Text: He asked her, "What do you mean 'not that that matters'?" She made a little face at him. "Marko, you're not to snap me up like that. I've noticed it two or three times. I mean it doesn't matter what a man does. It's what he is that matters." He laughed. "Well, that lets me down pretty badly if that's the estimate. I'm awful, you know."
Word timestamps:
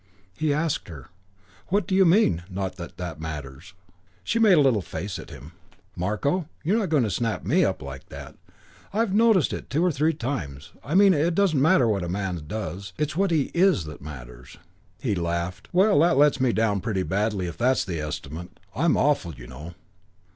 He 0.35 0.51
asked 0.51 0.87
her, 0.87 1.09
"What 1.67 1.85
do 1.85 1.93
you 1.93 2.05
mean 2.05 2.41
'not 2.49 2.77
that 2.77 2.97
that 2.97 3.21
matters'?" 3.21 3.75
She 4.23 4.39
made 4.39 4.57
a 4.57 4.61
little 4.61 4.81
face 4.81 5.19
at 5.19 5.29
him. 5.29 5.51
"Marko, 5.95 6.49
you're 6.63 6.79
not 6.79 6.89
to 6.89 7.09
snap 7.11 7.45
me 7.45 7.63
up 7.63 7.83
like 7.83 8.09
that. 8.09 8.35
I've 8.93 9.13
noticed 9.13 9.53
it 9.53 9.69
two 9.69 9.85
or 9.85 9.91
three 9.91 10.13
times. 10.13 10.71
I 10.83 10.95
mean 10.95 11.13
it 11.13 11.35
doesn't 11.35 11.61
matter 11.61 11.87
what 11.87 12.01
a 12.03 12.09
man 12.09 12.41
does. 12.47 12.93
It's 12.97 13.15
what 13.15 13.29
he 13.29 13.51
is 13.53 13.83
that 13.83 14.01
matters." 14.01 14.57
He 14.99 15.13
laughed. 15.13 15.69
"Well, 15.71 15.99
that 15.99 16.17
lets 16.17 16.41
me 16.41 16.51
down 16.51 16.81
pretty 16.81 17.03
badly 17.03 17.45
if 17.45 17.59
that's 17.59 17.85
the 17.85 17.99
estimate. 17.99 18.59
I'm 18.75 18.97
awful, 18.97 19.35
you 19.35 19.45
know." 19.45 19.75